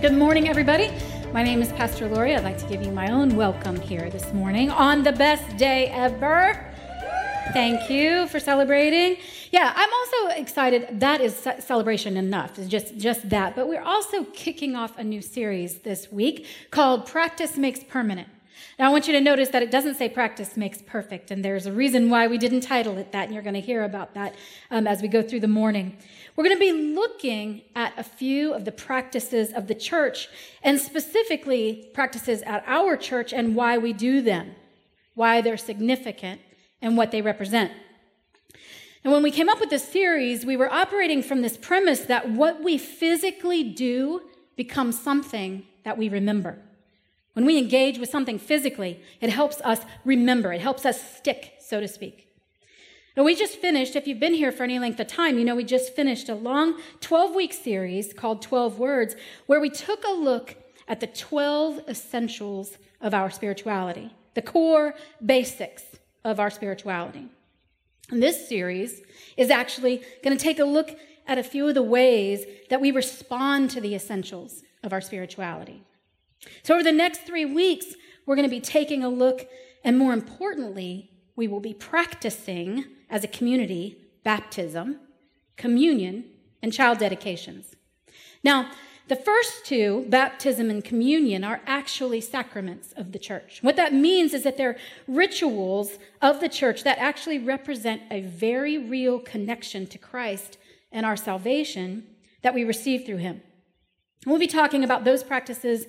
[0.00, 0.92] Good morning, everybody.
[1.32, 2.36] My name is Pastor Lori.
[2.36, 5.88] I'd like to give you my own welcome here this morning on the best day
[5.88, 6.56] ever.
[7.52, 9.16] Thank you for celebrating.
[9.50, 11.00] Yeah, I'm also excited.
[11.00, 12.60] That is celebration enough.
[12.60, 13.56] It's just just that.
[13.56, 18.28] But we're also kicking off a new series this week called Practice Makes Permanent.
[18.78, 21.66] Now, I want you to notice that it doesn't say practice makes perfect, and there's
[21.66, 24.34] a reason why we didn't title it that, and you're going to hear about that
[24.70, 25.96] um, as we go through the morning.
[26.36, 30.28] We're going to be looking at a few of the practices of the church,
[30.62, 34.54] and specifically practices at our church and why we do them,
[35.14, 36.40] why they're significant,
[36.80, 37.72] and what they represent.
[39.04, 42.30] And when we came up with this series, we were operating from this premise that
[42.30, 44.22] what we physically do
[44.56, 46.58] becomes something that we remember.
[47.38, 51.78] When we engage with something physically, it helps us remember, it helps us stick, so
[51.78, 52.26] to speak.
[53.16, 55.54] Now, we just finished, if you've been here for any length of time, you know
[55.54, 59.14] we just finished a long 12 week series called 12 Words,
[59.46, 60.56] where we took a look
[60.88, 64.94] at the 12 essentials of our spirituality, the core
[65.24, 65.84] basics
[66.24, 67.28] of our spirituality.
[68.10, 69.00] And this series
[69.36, 72.90] is actually going to take a look at a few of the ways that we
[72.90, 75.84] respond to the essentials of our spirituality.
[76.62, 77.94] So, over the next three weeks,
[78.26, 79.48] we're going to be taking a look,
[79.84, 85.00] and more importantly, we will be practicing as a community baptism,
[85.56, 86.24] communion,
[86.62, 87.76] and child dedications.
[88.44, 88.70] Now,
[89.08, 93.60] the first two, baptism and communion, are actually sacraments of the church.
[93.62, 98.76] What that means is that they're rituals of the church that actually represent a very
[98.76, 100.58] real connection to Christ
[100.92, 102.06] and our salvation
[102.42, 103.40] that we receive through him.
[104.26, 105.86] We'll be talking about those practices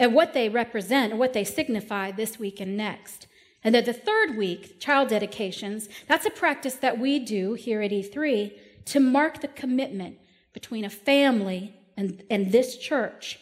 [0.00, 3.26] and what they represent, and what they signify this week and next.
[3.62, 7.90] And then the third week, child dedications, that's a practice that we do here at
[7.90, 8.52] E3
[8.86, 10.16] to mark the commitment
[10.54, 13.38] between a family and, and this church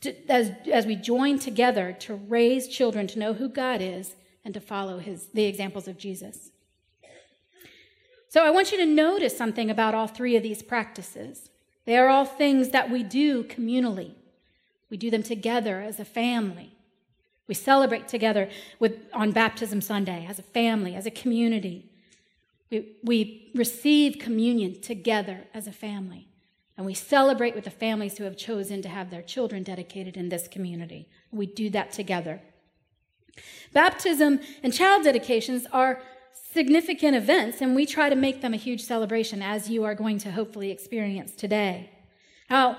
[0.00, 4.52] to, as, as we join together to raise children to know who God is and
[4.54, 6.50] to follow his, the examples of Jesus.
[8.28, 11.50] So I want you to notice something about all three of these practices.
[11.84, 14.14] They are all things that we do communally.
[14.90, 16.72] We do them together as a family.
[17.46, 21.90] We celebrate together with, on Baptism Sunday as a family, as a community.
[22.70, 26.28] We, we receive communion together as a family.
[26.76, 30.28] And we celebrate with the families who have chosen to have their children dedicated in
[30.28, 31.08] this community.
[31.30, 32.40] We do that together.
[33.72, 36.00] Baptism and child dedications are
[36.52, 40.18] significant events, and we try to make them a huge celebration, as you are going
[40.18, 41.90] to hopefully experience today.
[42.48, 42.78] Now,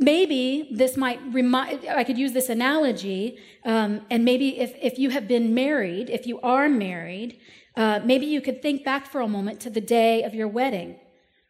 [0.00, 5.10] maybe this might remind, I could use this analogy, um, and maybe if, if you
[5.10, 7.38] have been married, if you are married,
[7.76, 10.98] uh, maybe you could think back for a moment to the day of your wedding.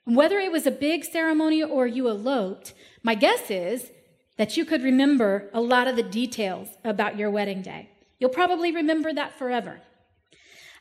[0.05, 3.93] Whether it was a big ceremony or you eloped, my guess is
[4.37, 7.91] that you could remember a lot of the details about your wedding day.
[8.19, 9.81] You'll probably remember that forever.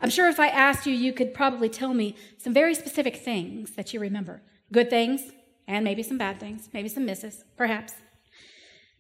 [0.02, 3.72] I'm sure if I asked you, you could probably tell me some very specific things
[3.72, 4.41] that you remember.
[4.72, 5.22] Good things,
[5.69, 7.94] and maybe some bad things, maybe some misses, perhaps.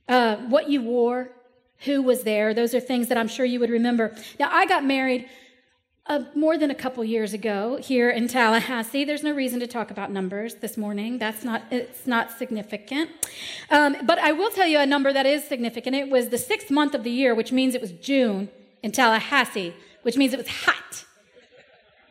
[0.07, 1.31] Uh, what you wore,
[1.79, 4.15] who was there, those are things that I'm sure you would remember.
[4.39, 5.27] Now, I got married
[6.05, 9.03] uh, more than a couple years ago here in Tallahassee.
[9.03, 11.17] There's no reason to talk about numbers this morning.
[11.17, 13.09] That's not, it's not significant.
[13.71, 15.95] Um, but I will tell you a number that is significant.
[15.95, 18.49] It was the sixth month of the year, which means it was June
[18.83, 21.05] in Tallahassee, which means it was hot.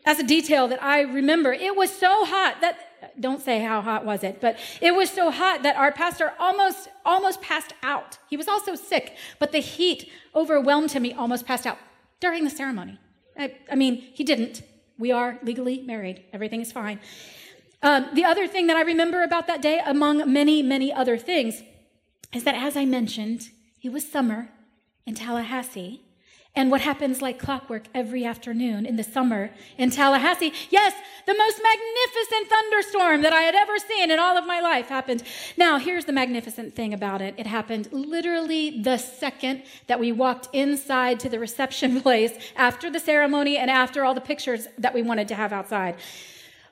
[0.04, 1.52] That's a detail that I remember.
[1.52, 2.87] It was so hot that
[3.20, 6.88] don't say how hot was it, but it was so hot that our pastor almost
[7.04, 8.18] almost passed out.
[8.28, 11.04] He was also sick, but the heat overwhelmed him.
[11.04, 11.78] He almost passed out
[12.20, 12.98] during the ceremony.
[13.38, 14.62] I, I mean, he didn't.
[14.98, 16.24] We are legally married.
[16.32, 17.00] Everything is fine.
[17.82, 21.62] Um, the other thing that I remember about that day, among many, many other things,
[22.34, 23.50] is that as I mentioned,
[23.82, 24.50] it was summer
[25.06, 26.02] in Tallahassee,
[26.54, 30.52] and what happens like clockwork every afternoon in the summer in Tallahassee.
[30.70, 30.92] Yes,
[31.26, 35.22] the most magnificent thunderstorm that I had ever seen in all of my life happened.
[35.56, 40.48] Now, here's the magnificent thing about it it happened literally the second that we walked
[40.52, 45.02] inside to the reception place after the ceremony and after all the pictures that we
[45.02, 45.96] wanted to have outside.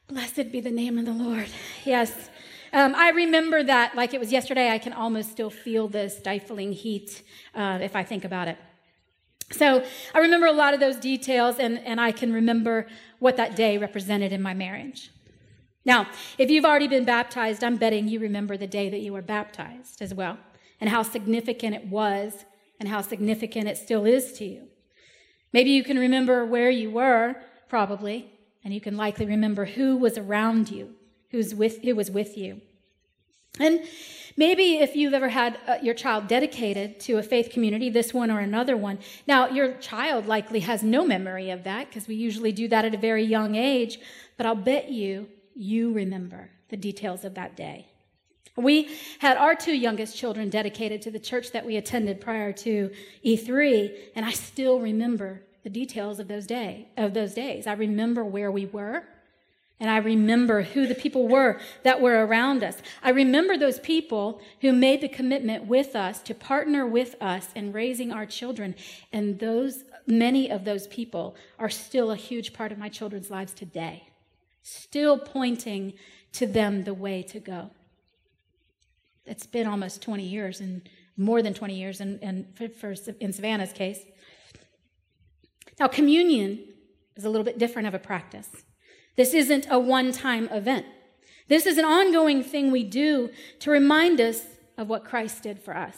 [0.09, 1.49] Blessed be the name of the Lord.
[1.85, 2.31] Yes.
[2.73, 4.71] Um, I remember that like it was yesterday.
[4.71, 7.23] I can almost still feel the stifling heat
[7.55, 8.59] uh, if I think about it.
[9.53, 9.85] So
[10.15, 12.87] I remember a lot of those details, and, and I can remember
[13.19, 15.13] what that day represented in my marriage.
[15.85, 19.23] Now, if you've already been baptized, I'm betting you remember the day that you were
[19.23, 20.39] baptized as well,
[20.81, 22.45] and how significant it was,
[22.81, 24.63] and how significant it still is to you.
[25.53, 27.37] Maybe you can remember where you were,
[27.69, 28.33] probably,
[28.65, 30.95] and you can likely remember who was around you,
[31.31, 32.61] who's with, who was with you.
[33.61, 33.81] And
[34.37, 38.31] Maybe if you've ever had uh, your child dedicated to a faith community, this one
[38.31, 38.99] or another one.
[39.27, 42.95] Now, your child likely has no memory of that because we usually do that at
[42.95, 43.99] a very young age,
[44.37, 47.87] but I'll bet you you remember the details of that day.
[48.57, 48.91] We
[49.21, 52.91] had our two youngest children dedicated to the church that we attended prior to
[53.25, 57.67] E3, and I still remember the details of those day of those days.
[57.67, 59.05] I remember where we were,
[59.79, 62.77] and I remember who the people were that were around us.
[63.03, 67.73] I remember those people who made the commitment with us to partner with us in
[67.73, 68.75] raising our children,
[69.13, 73.53] and those many of those people are still a huge part of my children's lives
[73.53, 74.09] today.
[74.63, 75.95] Still pointing
[76.33, 77.71] to them the way to go
[79.27, 83.73] it's been almost 20 years and more than 20 years in, in, for, in Savannah's
[83.73, 84.01] case.
[85.79, 86.61] Now, communion
[87.17, 88.49] is a little bit different of a practice.
[89.17, 90.87] This isn't a one time event.
[91.49, 93.31] This is an ongoing thing we do
[93.61, 94.43] to remind us
[94.77, 95.97] of what Christ did for us.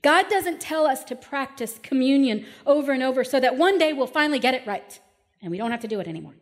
[0.00, 4.06] God doesn't tell us to practice communion over and over so that one day we'll
[4.06, 4.98] finally get it right
[5.40, 6.34] and we don't have to do it anymore.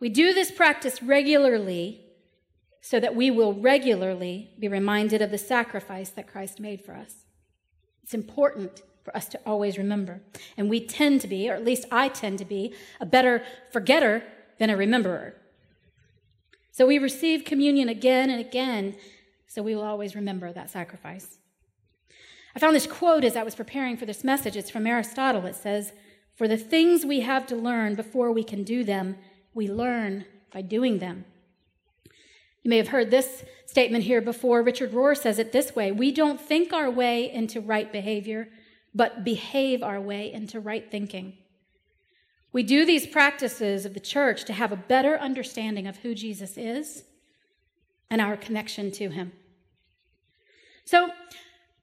[0.00, 2.00] We do this practice regularly
[2.80, 7.26] so that we will regularly be reminded of the sacrifice that Christ made for us.
[8.02, 10.20] It's important for us to always remember.
[10.56, 14.24] And we tend to be, or at least I tend to be, a better forgetter
[14.58, 15.34] than a rememberer.
[16.70, 18.96] So we receive communion again and again,
[19.46, 21.38] so we will always remember that sacrifice.
[22.54, 24.56] I found this quote as I was preparing for this message.
[24.56, 25.46] It's from Aristotle.
[25.46, 25.92] It says,
[26.34, 29.16] For the things we have to learn before we can do them,
[29.54, 31.24] we learn by doing them.
[32.62, 34.62] You may have heard this statement here before.
[34.62, 38.48] Richard Rohr says it this way We don't think our way into right behavior,
[38.94, 41.38] but behave our way into right thinking.
[42.52, 46.56] We do these practices of the church to have a better understanding of who Jesus
[46.56, 47.04] is
[48.10, 49.32] and our connection to him.
[50.84, 51.10] So,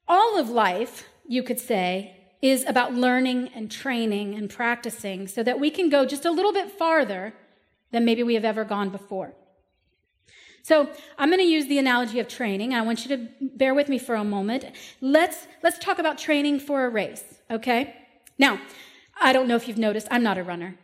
[0.06, 5.60] all of life, you could say, is about learning and training and practicing so that
[5.60, 7.34] we can go just a little bit farther
[7.90, 9.34] than maybe we have ever gone before.
[10.62, 12.74] So I'm going to use the analogy of training.
[12.74, 14.64] I want you to bear with me for a moment.
[15.00, 17.94] Let's let's talk about training for a race, okay?
[18.38, 18.60] Now,
[19.20, 20.76] I don't know if you've noticed, I'm not a runner.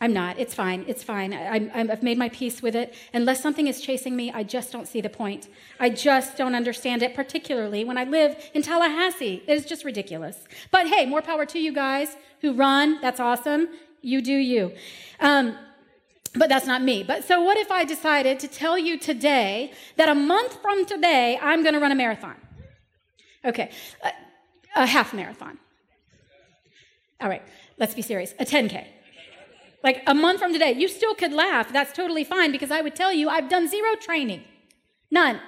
[0.00, 0.38] I'm not.
[0.38, 0.84] It's fine.
[0.86, 1.34] It's fine.
[1.34, 2.94] I, have made my peace with it.
[3.12, 5.48] Unless something is chasing me, I just don't see the point.
[5.80, 9.42] I just don't understand it, particularly when I live in Tallahassee.
[9.46, 10.44] It is just ridiculous.
[10.70, 13.00] But hey, more power to you guys who run.
[13.00, 13.68] That's awesome.
[14.00, 14.72] You do you.
[15.18, 15.58] Um,
[16.34, 17.02] but that's not me.
[17.02, 21.38] But so what if I decided to tell you today that a month from today,
[21.42, 22.36] I'm going to run a marathon?
[23.44, 23.70] Okay,
[24.04, 24.12] a,
[24.82, 25.58] a, half marathon.
[27.20, 27.42] All right,
[27.78, 28.34] let's be serious.
[28.38, 28.86] A 10K.
[29.82, 31.72] Like a month from today, you still could laugh.
[31.72, 34.44] That's totally fine because I would tell you I've done zero training.
[35.10, 35.40] None.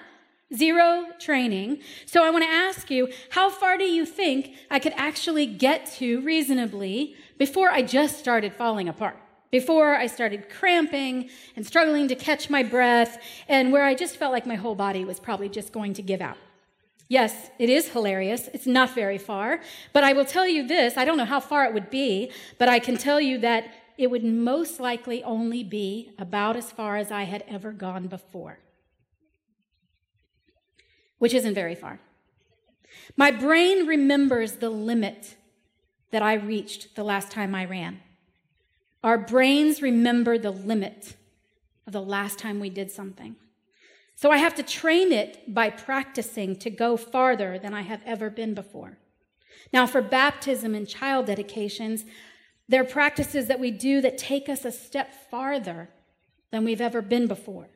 [0.54, 1.80] Zero training.
[2.06, 5.86] So I want to ask you, how far do you think I could actually get
[5.98, 9.16] to reasonably before I just started falling apart?
[9.52, 13.18] Before I started cramping and struggling to catch my breath,
[13.48, 16.20] and where I just felt like my whole body was probably just going to give
[16.20, 16.36] out.
[17.10, 18.48] Yes, it is hilarious.
[18.54, 19.60] It's not very far.
[19.92, 22.68] But I will tell you this I don't know how far it would be, but
[22.68, 23.64] I can tell you that
[23.98, 28.60] it would most likely only be about as far as I had ever gone before,
[31.18, 31.98] which isn't very far.
[33.16, 35.34] My brain remembers the limit
[36.12, 38.00] that I reached the last time I ran.
[39.02, 41.16] Our brains remember the limit
[41.88, 43.34] of the last time we did something.
[44.20, 48.28] So I have to train it by practicing to go farther than I have ever
[48.28, 48.98] been before.
[49.72, 52.04] Now, for baptism and child dedications,
[52.68, 55.88] they're practices that we do that take us a step farther
[56.50, 57.70] than we've ever been before.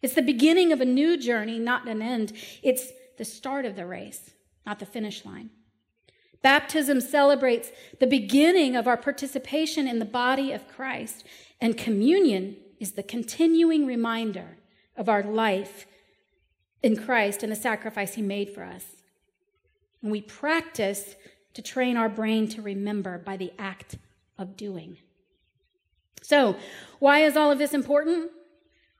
[0.00, 2.32] It's the beginning of a new journey, not an end.
[2.62, 4.30] It's the start of the race,
[4.64, 5.50] not the finish line.
[6.42, 11.24] Baptism celebrates the beginning of our participation in the body of Christ,
[11.60, 14.58] and communion is the continuing reminder
[14.96, 15.86] of our life
[16.82, 18.84] in Christ and the sacrifice he made for us.
[20.02, 21.14] And we practice
[21.54, 23.96] to train our brain to remember by the act
[24.38, 24.98] of doing.
[26.22, 26.56] So,
[26.98, 28.30] why is all of this important?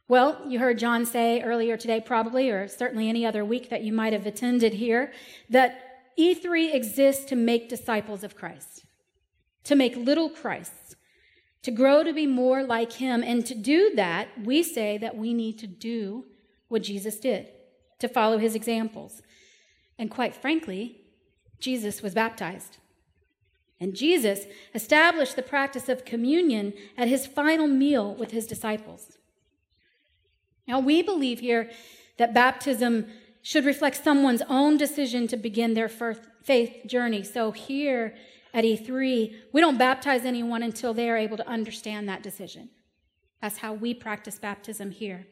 [0.08, 3.92] Well, you heard John say earlier today, probably, or certainly any other week that you
[3.92, 5.12] might have attended here,
[5.48, 8.84] that E3 exists to make disciples of Christ,
[9.64, 10.96] to make little Christs,
[11.62, 13.22] to grow to be more like him.
[13.22, 16.24] And to do that, we say that we need to do
[16.68, 17.50] what Jesus did,
[17.98, 19.22] to follow his examples.
[19.98, 21.02] And quite frankly,
[21.60, 22.78] Jesus was baptized.
[23.78, 29.18] And Jesus established the practice of communion at his final meal with his disciples.
[30.68, 31.70] Now, we believe here
[32.16, 33.06] that baptism
[33.42, 37.24] should reflect someone's own decision to begin their faith journey.
[37.24, 38.14] So here
[38.54, 42.68] at E3, we don't baptize anyone until they are able to understand that decision.
[43.40, 45.26] That's how we practice baptism here.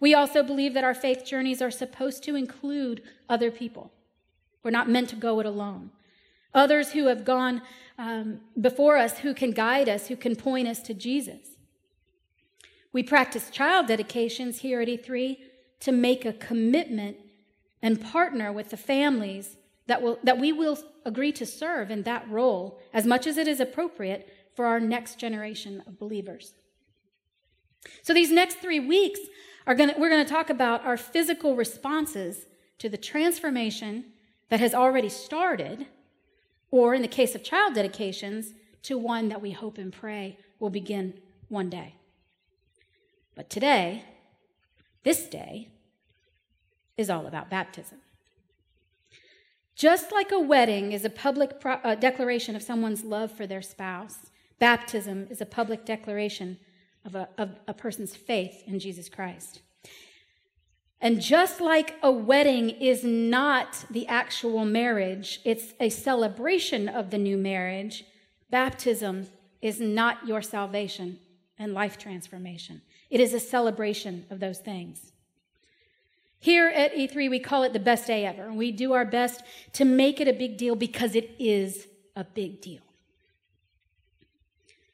[0.00, 3.92] We also believe that our faith journeys are supposed to include other people.
[4.62, 5.90] We're not meant to go it alone.
[6.54, 7.62] Others who have gone
[7.98, 11.56] um, before us, who can guide us, who can point us to Jesus.
[12.92, 15.38] We practice child dedications here at E3
[15.80, 17.16] to make a commitment
[17.82, 19.57] and partner with the families
[19.88, 23.48] that, will, that we will agree to serve in that role as much as it
[23.48, 26.54] is appropriate for our next generation of believers.
[28.02, 29.20] So these next three weeks
[29.66, 32.46] are going we're going to talk about our physical responses
[32.78, 34.04] to the transformation
[34.48, 35.86] that has already started,
[36.70, 38.52] or in the case of child dedications,
[38.82, 41.14] to one that we hope and pray will begin
[41.48, 41.94] one day.
[43.34, 44.04] But today,
[45.02, 45.68] this day,
[46.96, 47.98] is all about baptism.
[49.78, 53.62] Just like a wedding is a public pro- uh, declaration of someone's love for their
[53.62, 56.58] spouse, baptism is a public declaration
[57.04, 59.60] of a, of a person's faith in Jesus Christ.
[61.00, 67.18] And just like a wedding is not the actual marriage, it's a celebration of the
[67.18, 68.04] new marriage,
[68.50, 69.28] baptism
[69.62, 71.20] is not your salvation
[71.56, 72.82] and life transformation.
[73.10, 75.12] It is a celebration of those things.
[76.40, 79.42] Here at E3, we call it the best day ever, and we do our best
[79.72, 82.80] to make it a big deal because it is a big deal.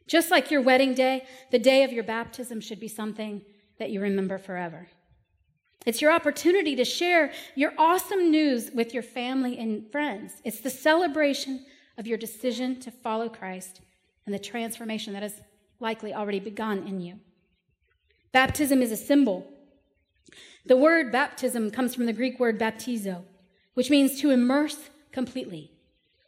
[0.06, 3.42] Just like your wedding day, the day of your baptism should be something
[3.78, 4.88] that you remember forever.
[5.86, 10.34] It's your opportunity to share your awesome news with your family and friends.
[10.44, 11.66] It's the celebration
[11.98, 13.80] of your decision to follow Christ
[14.24, 15.40] and the transformation that has
[15.80, 17.20] likely already begun in you.
[18.32, 19.46] Baptism is a symbol.
[20.66, 23.22] The word baptism comes from the Greek word baptizo,
[23.74, 25.70] which means to immerse completely,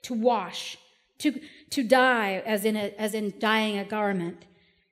[0.02, 0.76] to wash,
[1.18, 4.44] to, to dye, as in, a, as in dyeing a garment,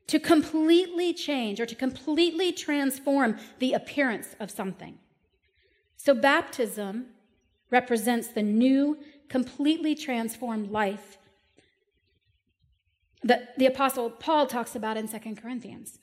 [0.06, 4.98] to completely change or to completely transform the appearance of something.
[5.96, 7.06] So, baptism
[7.70, 11.18] represents the new, completely transformed life
[13.22, 15.98] that the Apostle Paul talks about in 2 Corinthians.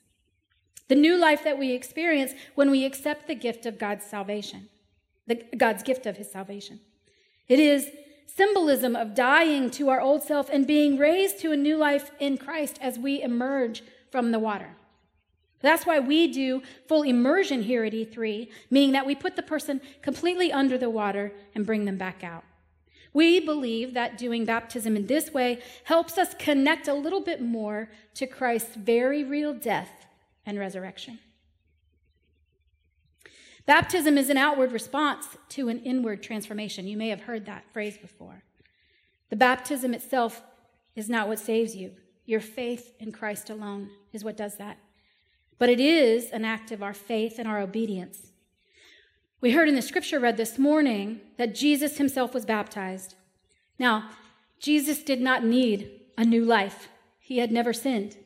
[0.88, 4.68] The new life that we experience when we accept the gift of God's salvation,
[5.26, 6.80] the, God's gift of his salvation.
[7.48, 7.90] It is
[8.26, 12.38] symbolism of dying to our old self and being raised to a new life in
[12.38, 14.76] Christ as we emerge from the water.
[15.60, 19.80] That's why we do full immersion here at E3, meaning that we put the person
[20.02, 22.44] completely under the water and bring them back out.
[23.14, 27.90] We believe that doing baptism in this way helps us connect a little bit more
[28.14, 30.01] to Christ's very real death
[30.44, 31.18] and resurrection.
[33.64, 36.88] Baptism is an outward response to an inward transformation.
[36.88, 38.42] You may have heard that phrase before.
[39.30, 40.42] The baptism itself
[40.96, 41.92] is not what saves you.
[42.26, 44.78] Your faith in Christ alone is what does that.
[45.58, 48.32] But it is an act of our faith and our obedience.
[49.40, 53.14] We heard in the scripture read this morning that Jesus himself was baptized.
[53.78, 54.10] Now,
[54.58, 58.16] Jesus did not need a new life, he had never sinned.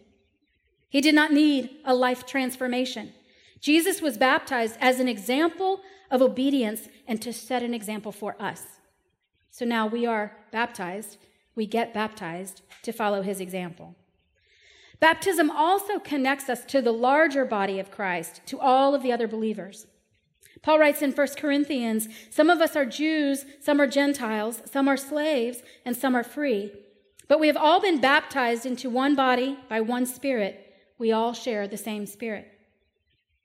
[0.88, 3.12] He did not need a life transformation.
[3.60, 8.62] Jesus was baptized as an example of obedience and to set an example for us.
[9.50, 11.16] So now we are baptized,
[11.54, 13.94] we get baptized to follow his example.
[15.00, 19.28] Baptism also connects us to the larger body of Christ, to all of the other
[19.28, 19.86] believers.
[20.62, 24.96] Paul writes in 1 Corinthians some of us are Jews, some are Gentiles, some are
[24.96, 26.72] slaves, and some are free.
[27.28, 30.65] But we have all been baptized into one body by one Spirit
[30.98, 32.52] we all share the same Spirit.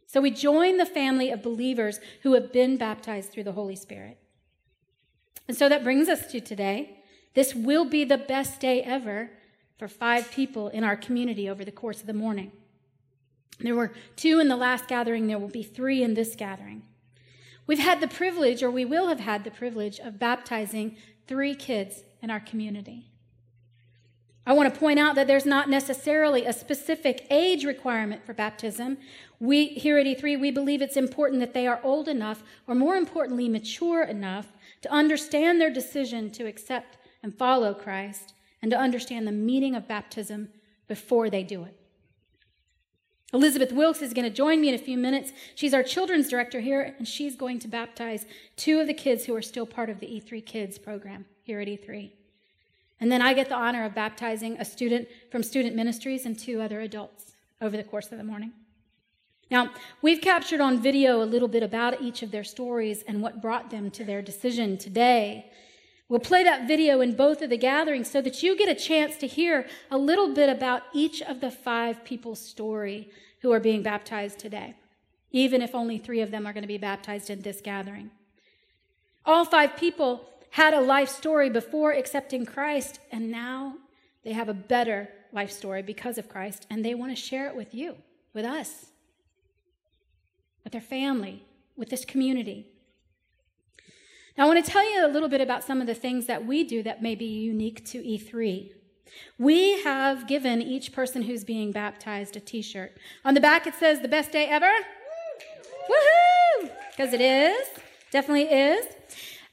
[0.08, 4.17] So we join the family of believers who have been baptized through the Holy Spirit.
[5.48, 6.98] And so that brings us to today.
[7.34, 9.31] This will be the best day ever
[9.77, 12.51] for five people in our community over the course of the morning.
[13.60, 16.84] There were two in the last gathering, there will be three in this gathering.
[17.67, 22.03] We've had the privilege, or we will have had the privilege, of baptizing three kids
[22.22, 23.11] in our community.
[24.45, 28.98] I want to point out that there's not necessarily a specific age requirement for baptism.
[29.39, 32.95] We here at E3, we believe it's important that they are old enough, or more
[32.95, 34.48] importantly, mature enough
[34.81, 38.33] to understand their decision to accept and follow Christ
[38.63, 40.50] and to understand the meaning of baptism
[40.88, 41.77] before they do it.
[43.33, 45.31] Elizabeth Wilkes is going to join me in a few minutes.
[45.55, 48.25] She's our children's director here, and she's going to baptize
[48.57, 51.67] two of the kids who are still part of the E3 Kids program here at
[51.67, 52.12] E3.
[53.01, 56.62] And then I get the honor of baptizing a student from student ministries and two
[56.62, 58.53] other adults over the course of the morning.
[59.50, 63.41] Now, we've captured on video a little bit about each of their stories and what
[63.41, 65.51] brought them to their decision today.
[66.08, 69.17] We'll play that video in both of the gatherings so that you get a chance
[69.17, 73.10] to hear a little bit about each of the five people's story
[73.41, 74.75] who are being baptized today,
[75.31, 78.12] even if only three of them are going to be baptized in this gathering.
[79.25, 83.75] All five people had a life story before accepting Christ, and now
[84.24, 87.55] they have a better life story because of Christ, and they want to share it
[87.55, 87.98] with you,
[88.34, 88.91] with us
[90.63, 91.43] with their family,
[91.75, 92.67] with this community.
[94.38, 96.46] Now, I want to tell you a little bit about some of the things that
[96.46, 98.72] we do that may be unique to E3.
[99.38, 102.93] We have given each person who's being baptized a t shirt.
[103.25, 104.72] On the back, it says, The best day ever.
[105.89, 106.72] Woohoo!
[106.91, 107.67] Because it is,
[108.12, 108.86] definitely is.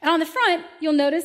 [0.01, 1.25] And on the front, you'll notice,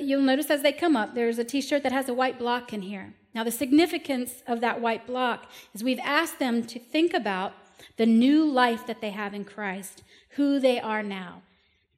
[0.00, 2.72] you'll notice as they come up, there's a t shirt that has a white block
[2.72, 3.14] in here.
[3.34, 7.52] Now, the significance of that white block is we've asked them to think about
[7.96, 11.42] the new life that they have in Christ, who they are now.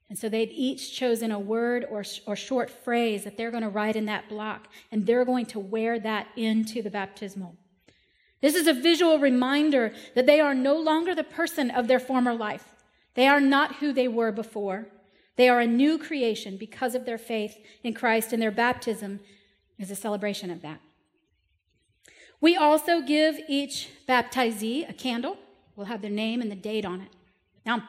[0.08, 3.68] And so they've each chosen a word or, or short phrase that they're going to
[3.68, 7.56] write in that block, and they're going to wear that into the baptismal.
[8.40, 12.34] This is a visual reminder that they are no longer the person of their former
[12.34, 12.74] life.
[13.14, 14.86] They are not who they were before.
[15.36, 19.20] They are a new creation because of their faith in Christ, and their baptism
[19.78, 20.80] is a celebration of that.
[22.40, 25.36] We also give each baptizee a candle
[25.76, 27.10] We'll have their name and the date on it.
[27.64, 27.86] Now,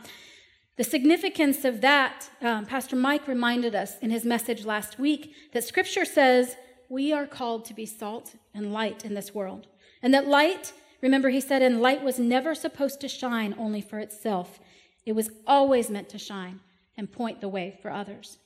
[0.75, 5.63] the significance of that, um, Pastor Mike reminded us in his message last week that
[5.63, 6.57] Scripture says
[6.89, 9.67] we are called to be salt and light in this world.
[10.03, 13.99] And that light, remember, he said, and light was never supposed to shine only for
[13.99, 14.59] itself,
[15.05, 16.59] it was always meant to shine
[16.97, 18.37] and point the way for others.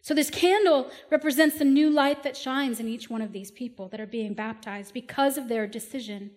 [0.00, 3.88] So, this candle represents the new light that shines in each one of these people
[3.88, 6.32] that are being baptized because of their decision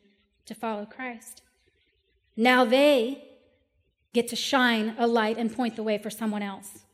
[0.45, 1.41] to follow Christ.
[2.35, 3.23] Now they
[4.13, 6.85] get to shine a light and point the way for someone else.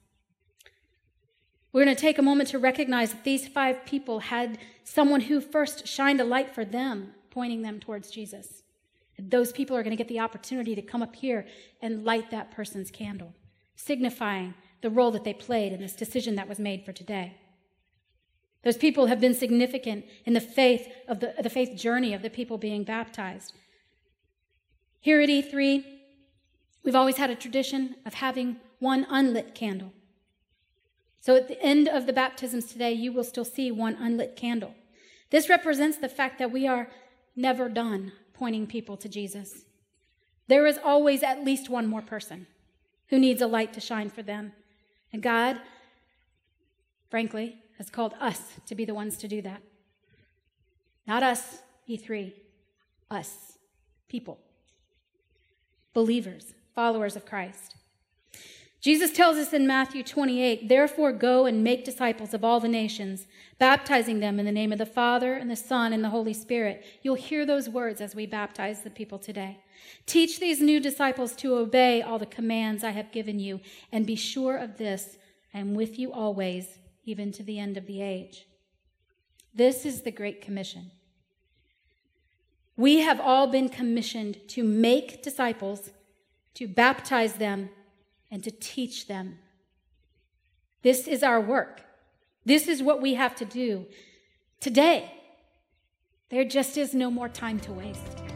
[1.72, 5.42] We're going to take a moment to recognize that these five people had someone who
[5.42, 8.64] first shined a light for them, pointing them towards Jesus.
[9.18, 11.46] Those people are going to get the opportunity to come up here
[11.82, 13.34] and light that person's candle,
[13.76, 17.38] signifying the role that they played in this decision that was made for today.
[18.64, 22.30] Those people have been significant in the faith of the, the faith journey of the
[22.30, 23.54] people being baptized.
[25.00, 25.84] Here at E3,
[26.84, 29.92] we've always had a tradition of having one unlit candle.
[31.20, 34.76] So at the end of the baptisms today, you will still see one unlit candle.
[35.30, 36.90] This represents the fact that we are
[37.36, 39.66] never done pointing people to Jesus.
[40.48, 42.48] There is always at least one more person
[43.10, 44.54] who needs a light to shine for them.
[45.12, 45.60] And God,
[47.10, 49.62] frankly, has called us to be the ones to do that.
[51.06, 52.34] Not us, E3,
[53.12, 53.58] us,
[54.08, 54.40] people
[55.94, 57.76] believers, followers of Christ.
[58.84, 63.28] Jesus tells us in Matthew 28, therefore go and make disciples of all the nations,
[63.58, 66.84] baptizing them in the name of the Father and the Son and the Holy Spirit.
[67.02, 69.60] You'll hear those words as we baptize the people today.
[70.06, 74.18] Teach these new disciples to obey all the commands I have given you, and be
[74.18, 75.18] sure of this
[75.54, 78.48] I am with you always, even to the end of the age.
[79.56, 80.92] This is the Great Commission.
[82.76, 85.92] We have all been commissioned to make disciples,
[86.56, 87.70] to baptize them,
[88.34, 89.38] and to teach them.
[90.82, 91.82] This is our work.
[92.46, 93.86] This is what we have to do
[94.60, 95.12] today.
[96.30, 98.33] There just is no more time to waste.